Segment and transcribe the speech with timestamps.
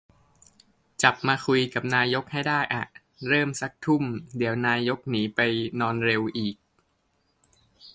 [1.03, 2.85] จับมาคุยกับนายกให้ได้อะ
[3.27, 4.03] เริ่มซัก ทุ่ม
[4.37, 5.39] เดี๋ยวนายกหนีไป
[5.79, 6.55] นอนเร็วอีก